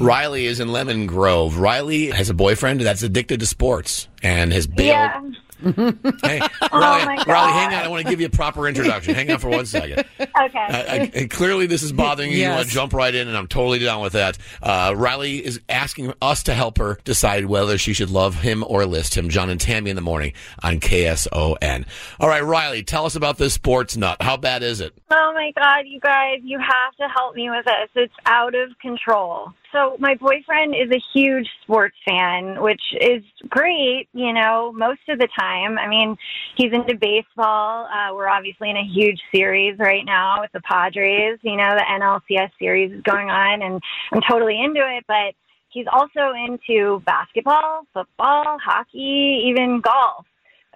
[0.00, 1.58] Riley is in Lemon Grove.
[1.58, 4.88] Riley has a boyfriend that's addicted to sports and has bailed.
[4.88, 5.20] Yeah.
[5.64, 7.84] Hey, Oh Riley, Riley, hang on.
[7.84, 9.14] I want to give you a proper introduction.
[9.14, 10.04] hang on for one second.
[10.20, 10.58] Okay.
[10.58, 12.38] I, I, clearly, this is bothering you.
[12.38, 14.36] You want to jump right in, and I'm totally down with that.
[14.60, 18.84] Uh, Riley is asking us to help her decide whether she should love him or
[18.84, 19.28] list him.
[19.30, 21.86] John and Tammy in the morning on KSON.
[22.20, 24.20] All right, Riley, tell us about this sports nut.
[24.20, 24.92] How bad is it?
[25.10, 27.88] Oh my God, you guys, you have to help me with this.
[27.94, 29.52] It's out of control.
[29.74, 35.18] So, my boyfriend is a huge sports fan, which is great, you know, most of
[35.18, 35.78] the time.
[35.78, 36.16] I mean,
[36.56, 37.86] he's into baseball.
[37.86, 41.40] Uh, we're obviously in a huge series right now with the Padres.
[41.42, 45.34] You know, the NLCS series is going on, and I'm totally into it, but
[45.70, 50.24] he's also into basketball, football, hockey, even golf.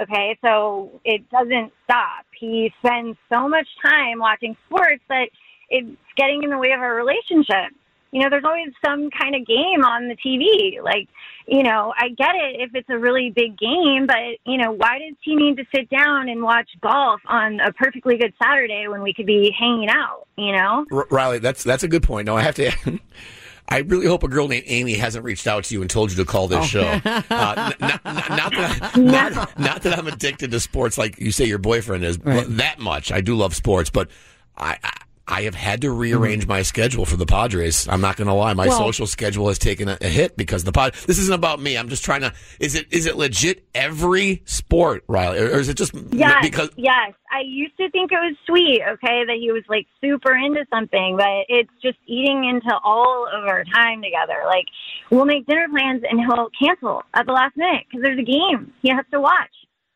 [0.02, 2.24] Okay, so it doesn't stop.
[2.36, 5.28] He spends so much time watching sports that
[5.70, 7.72] it's getting in the way of our relationship.
[8.10, 10.82] You know, there's always some kind of game on the TV.
[10.82, 11.08] Like,
[11.46, 14.98] you know, I get it if it's a really big game, but, you know, why
[14.98, 19.02] does he need to sit down and watch golf on a perfectly good Saturday when
[19.02, 20.86] we could be hanging out, you know?
[20.90, 22.26] R- Riley, that's that's a good point.
[22.26, 22.72] No, I have to.
[23.70, 26.16] I really hope a girl named Amy hasn't reached out to you and told you
[26.16, 26.80] to call this show.
[26.80, 31.18] Uh, n- n- n- not, that I, not, not that I'm addicted to sports like
[31.20, 32.46] you say your boyfriend is Right.
[32.46, 33.12] but that much.
[33.12, 34.08] I do love sports, but
[34.56, 34.78] I.
[34.82, 34.92] I
[35.28, 35.98] I have had to mm-hmm.
[35.98, 37.86] rearrange my schedule for the Padres.
[37.86, 38.54] I'm not going to lie.
[38.54, 40.94] My Well- social schedule has taken a, a hit because the pod.
[41.06, 41.76] This isn't about me.
[41.76, 42.32] I'm just trying to.
[42.58, 46.70] Is it is it legit every sport, Riley, or, or is it just Yes, because
[46.76, 47.12] yes.
[47.30, 51.16] I used to think it was sweet, okay, that he was like super into something,
[51.16, 54.42] but it's just eating into all of our time together.
[54.47, 54.64] Like,
[55.10, 58.72] we'll make dinner plans and he'll cancel at the last minute because there's a game
[58.82, 59.50] he has to watch.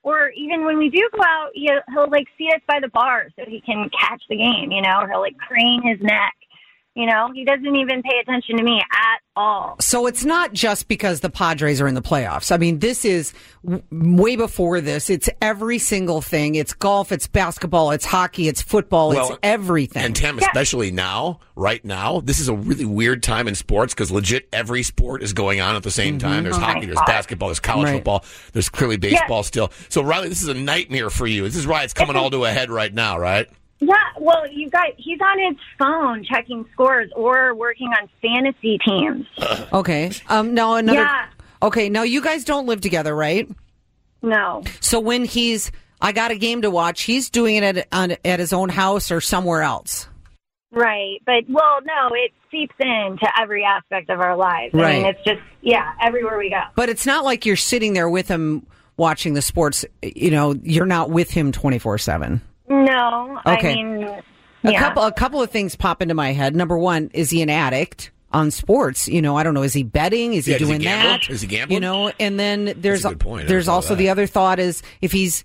[0.05, 3.29] Or even when we do go out, he'll, he'll like see us by the bar
[3.37, 6.35] so he can catch the game, you know, or he'll like crane his neck.
[6.95, 9.77] You know, he doesn't even pay attention to me at all.
[9.81, 12.53] So it's not just because the Padres are in the playoffs.
[12.53, 13.33] I mean, this is
[13.65, 15.09] w- way before this.
[15.09, 16.55] It's every single thing.
[16.55, 20.03] It's golf, it's basketball, it's hockey, it's football, it's everything.
[20.03, 24.11] And Tam, especially now, right now, this is a really weird time in sports because
[24.11, 26.29] legit every sport is going on at the same mm-hmm.
[26.29, 26.45] time.
[26.45, 27.95] There's Oh hockey, there's basketball, there's college Right.
[27.95, 29.73] football, there's clearly baseball still.
[29.89, 31.45] So Riley, this is a nightmare for you.
[31.45, 33.49] This is why it's coming all to a head right now, right?
[33.85, 39.27] Yeah, well, you guys, he's on his phone checking scores or working on fantasy teams.
[39.73, 40.13] okay.
[40.29, 41.01] Um, now another.
[41.01, 41.27] Yeah.
[41.63, 41.89] Okay.
[41.89, 43.49] Now you guys don't live together, right?
[44.23, 44.63] No.
[44.81, 48.39] So when he's, I got a game to watch, he's doing it at, on, at
[48.39, 50.07] his own house or somewhere else.
[50.71, 51.21] Right.
[51.27, 54.75] But, well, no, it seeps into every aspect of our lives.
[54.75, 55.07] I mean, Right.
[55.17, 56.63] it's just, yeah, everywhere we go.
[56.77, 58.65] But it's not like you're sitting there with him
[58.97, 59.85] watching the sports.
[60.03, 62.41] You know, you're not with him 24 7.
[62.73, 63.41] No.
[63.47, 63.73] Okay.
[63.73, 64.23] I mean,
[64.65, 66.55] A couple, a couple of things pop into my head.
[66.57, 69.09] Number one, is he an addict on sports?
[69.09, 69.63] You know, I don't know.
[69.63, 70.35] Is he betting?
[70.35, 71.11] Is he Yeah, does he doing gamble?
[71.11, 71.31] that?
[71.31, 71.75] Is he gambling?
[71.75, 73.49] You know, and then there's a good point.
[73.49, 75.45] There's also of the other thought is if he's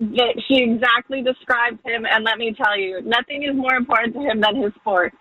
[0.00, 4.20] that she exactly described him, and let me tell you, nothing is more important to
[4.20, 5.16] him than his sports.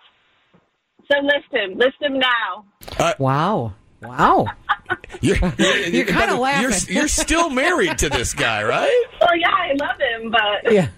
[1.12, 1.78] So list him.
[1.78, 2.66] List him now.
[3.00, 3.74] Uh, wow.
[4.02, 4.48] Wow.
[5.22, 6.62] You're, you're, You're kinda laughing.
[6.94, 9.06] You're, you're still married to this guy, right?
[9.22, 10.90] Well, yeah, I love him, but Yeah.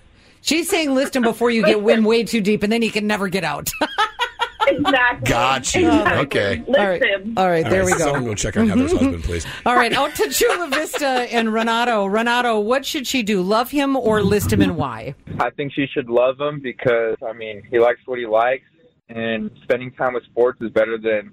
[0.42, 3.08] She's saying list him before you get in way too deep and then he can
[3.08, 3.70] never get out.
[4.68, 5.30] Exactly.
[5.30, 5.88] Got you.
[5.88, 6.26] Exactly.
[6.26, 6.64] Okay.
[6.68, 7.04] List All right.
[7.04, 7.34] him.
[7.38, 8.06] All right, there All right, we go.
[8.06, 9.06] Someone go check on Heather's mm-hmm.
[9.06, 9.46] husband, please.
[9.66, 12.06] All right, out to Chula Vista and Renato.
[12.06, 13.42] Renato, what should she do?
[13.42, 15.16] Love him or list him and why?
[15.40, 18.66] I think she should love him because I mean he likes what he likes,
[19.10, 21.32] and spending time with sports is better than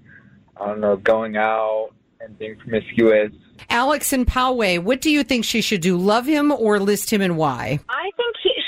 [0.60, 1.90] I don't know going out
[2.20, 3.32] and being promiscuous.
[3.70, 5.96] Alex and Poway, what do you think she should do?
[5.96, 7.78] Love him or list him and why?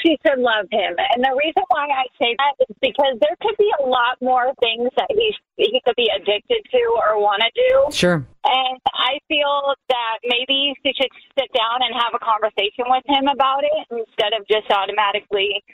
[0.07, 2.77] I think he, she should love him, and the reason why I say that is
[2.81, 6.83] because there could be a lot more things that he he could be addicted to
[7.09, 7.97] or want to do.
[7.97, 8.25] Sure.
[8.45, 13.27] And I feel that maybe she should sit down and have a conversation with him
[13.27, 15.65] about it instead of just automatically,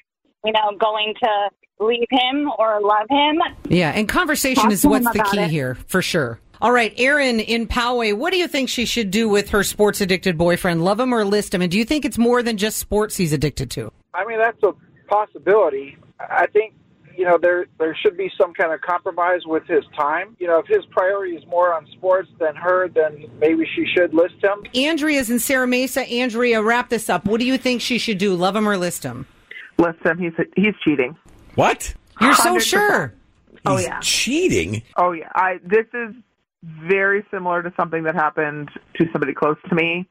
[0.45, 1.51] you know, going to
[1.85, 3.41] leave him or love him.
[3.69, 5.51] Yeah, and conversation Talk is what's the key it.
[5.51, 6.39] here, for sure.
[6.61, 10.01] All right, Erin in Poway, what do you think she should do with her sports
[10.01, 10.85] addicted boyfriend?
[10.85, 11.61] Love him or list him?
[11.61, 13.93] And do you think it's more than just sports he's addicted to?
[14.15, 14.73] I mean, that's a
[15.09, 15.97] possibility.
[16.21, 16.75] I think
[17.17, 20.37] you know there there should be some kind of compromise with his time.
[20.39, 24.15] You know, if his priority is more on sports than her, then maybe she should
[24.15, 24.65] list him.
[24.75, 26.03] Andrea's in Serra Mesa.
[26.09, 27.25] Andrea, wrap this up.
[27.27, 28.35] What do you think she should do?
[28.35, 29.27] Love him or list him?
[29.79, 30.19] List him.
[30.19, 31.17] He's he's cheating.
[31.55, 31.95] What?
[32.21, 32.61] You're so 100%.
[32.61, 33.15] sure.
[33.67, 34.01] Oh He's yeah.
[34.01, 34.83] cheating.
[34.97, 35.29] Oh yeah.
[35.35, 36.15] I this is
[36.63, 40.09] very similar to something that happened to somebody close to me.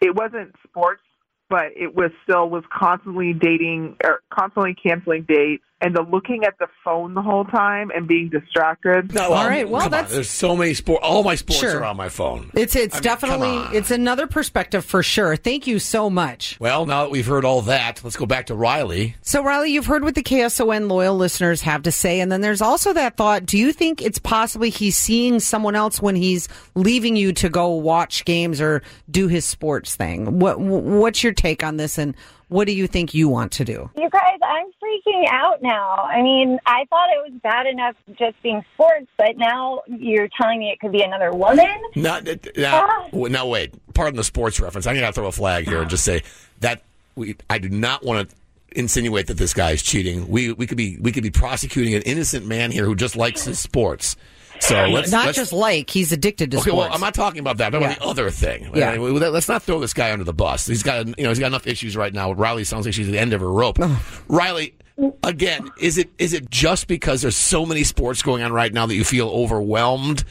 [0.00, 1.02] It wasn't sports,
[1.50, 6.58] but it was still was constantly dating or constantly canceling dates and the looking at
[6.58, 9.14] the phone the whole time and being distracted.
[9.14, 9.90] No, All um, right, well, come on.
[9.90, 11.02] that's- There's so many sport.
[11.02, 11.80] All my sports Sure.
[11.80, 12.50] are on my phone.
[12.54, 13.74] It's it's I definitely come on.
[13.76, 15.36] it's another perspective for sure.
[15.36, 16.58] Thank you so much.
[16.60, 19.16] Well, now that we've heard all that, let's go back to Riley.
[19.22, 22.62] So Riley, you've heard what the KSON loyal listeners have to say, and then there's
[22.62, 27.16] also that thought: Do you think it's possibly he's seeing someone else when he's leaving
[27.16, 30.38] you to go watch games or do his sports thing?
[30.38, 32.14] What what's your take on this, and
[32.50, 33.90] what do you think you want to do?
[33.96, 35.94] You guys, I'm freaking out now.
[35.94, 40.58] I mean, I thought it was bad enough just being sports, but now you're telling
[40.58, 41.80] me it could be another woman?
[41.94, 42.88] Not uh, now.
[42.88, 43.08] Ah.
[43.12, 43.72] now wait.
[43.94, 44.86] Pardon the sports reference.
[44.88, 46.24] I'm gonna throw a flag here and just say
[46.58, 46.82] that
[47.14, 47.36] we.
[47.48, 48.36] I do not want to
[48.72, 50.28] insinuate that this guy is cheating.
[50.28, 53.44] We we could be we could be prosecuting an innocent man here who just likes
[53.44, 54.16] his sports.
[54.60, 56.68] So let's Not let's, just like he's addicted to sports.
[56.68, 56.88] Okay, sports.
[56.88, 57.66] well, I'm not talking about that.
[57.66, 58.70] I'm talking about the other thing.
[58.74, 58.90] Yeah.
[58.90, 60.66] I mean, let's not throw this guy under the bus.
[60.66, 62.32] He's got, you know, he's got enough issues right now.
[62.32, 63.78] Riley sounds like she's at the end of her rope.
[64.28, 64.74] Riley,
[65.22, 68.86] again, is it is it just because there's so many sports going on right now
[68.86, 70.24] that you feel overwhelmed,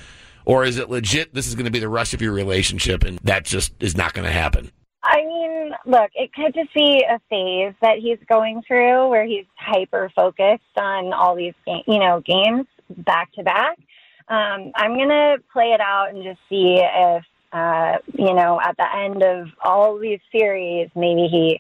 [0.45, 1.33] or is it legit?
[1.33, 4.13] This is going to be the rest of your relationship, and that just is not
[4.13, 4.71] going to happen.
[5.01, 9.45] I mean, look, it could just be a phase that he's going through where he's
[9.57, 13.77] hyper focused on all these, ga- you know, games back to back.
[14.29, 18.95] Um, I'm gonna play it out and just see if, uh, you know, at the
[18.95, 21.59] end of all these series, maybe he,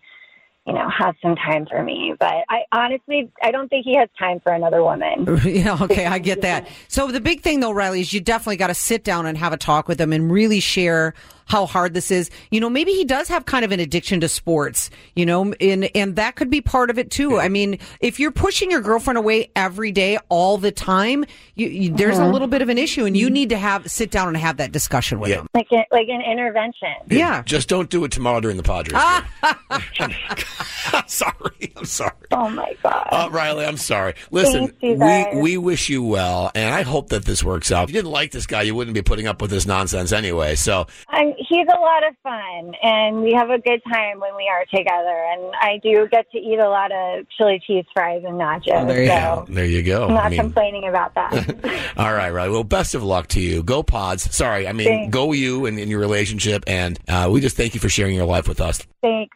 [0.65, 2.13] you know, has some time for me.
[2.19, 5.25] But I honestly, I don't think he has time for another woman.
[5.45, 6.67] yeah, okay, I get that.
[6.87, 9.53] So the big thing though, Riley, is you definitely got to sit down and have
[9.53, 11.13] a talk with him and really share
[11.45, 12.29] how hard this is.
[12.51, 15.89] You know, maybe he does have kind of an addiction to sports, you know, and
[15.95, 17.39] and that could be part of it too.
[17.39, 21.25] I mean, if you're pushing your girlfriend away every day all the time,
[21.55, 22.33] you, you, there's a Mhm.
[22.33, 24.71] little bit of an issue and you need to have sit down and have that
[24.71, 25.47] discussion with him.
[25.55, 26.93] Like, a, like an intervention.
[27.09, 27.41] Yeah.
[27.43, 29.01] Just don't do it tomorrow during the Padres.
[30.59, 30.67] game.
[30.93, 31.73] I'm sorry.
[31.75, 32.11] I'm sorry.
[32.31, 33.07] Oh my god.
[33.11, 34.15] Uh, Riley, I'm sorry.
[34.31, 35.27] Listen, Thanks, you guys.
[35.35, 37.85] we we wish you well, and I hope that this works out.
[37.85, 40.55] If you didn't like this guy, you wouldn't be putting up with this nonsense anyway.
[40.55, 44.47] So I'm, he's a lot of fun, and we have a good time when we
[44.47, 45.25] are together.
[45.31, 48.87] And I do get to eat a lot of chili cheese fries and nachos.
[48.87, 49.53] there you so go.
[49.53, 50.07] There you go.
[50.07, 51.93] I'm not I mean, complaining about that.
[51.97, 52.51] all right, Riley.
[52.51, 53.63] Well, best of luck to you.
[53.63, 54.35] Go Pods.
[54.35, 55.13] Sorry, I mean, Thanks.
[55.13, 58.25] go you and in your relationship, and uh, we just thank you for sharing your
[58.25, 58.85] life with us.
[59.01, 59.35] Thanks,